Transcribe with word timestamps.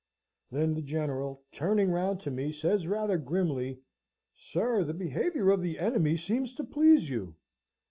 Then 0.49 0.73
the 0.73 0.81
General, 0.81 1.43
turning 1.51 1.91
round 1.91 2.21
to 2.21 2.31
me, 2.31 2.51
says, 2.51 2.87
rather 2.87 3.19
grimly, 3.19 3.81
"Sir, 4.33 4.83
the 4.83 4.95
behaviour 4.95 5.51
of 5.51 5.61
the 5.61 5.77
enemy 5.77 6.17
seems 6.17 6.55
to 6.55 6.63
please 6.63 7.07
you!" 7.07 7.35